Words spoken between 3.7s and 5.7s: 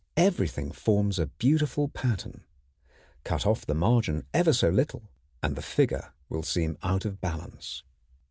margin ever so little, and the